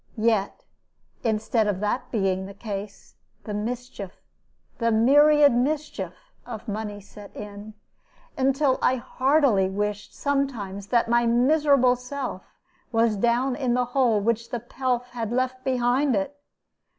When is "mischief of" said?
5.53-6.67